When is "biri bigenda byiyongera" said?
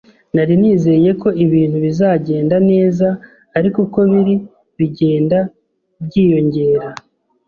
4.11-6.87